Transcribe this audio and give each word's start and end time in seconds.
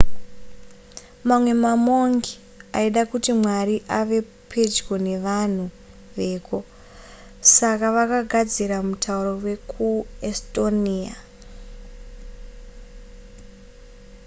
mamwe 1.27 1.51
mamongi 1.65 2.33
aida 2.79 3.01
kuti 3.11 3.31
mwari 3.39 3.75
ave 3.99 4.19
pedyo 4.51 4.93
nevanhu 5.07 5.65
veko 6.17 6.57
saka 7.55 7.87
vakagadzira 7.95 8.77
mutauro 8.87 9.31
wekuestonia 9.45 11.15